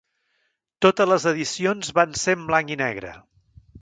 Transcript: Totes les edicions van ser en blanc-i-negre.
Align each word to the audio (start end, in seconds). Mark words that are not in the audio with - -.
Totes 0.85 1.11
les 1.11 1.27
edicions 1.33 1.93
van 1.99 2.17
ser 2.23 2.35
en 2.39 2.49
blanc-i-negre. 2.49 3.13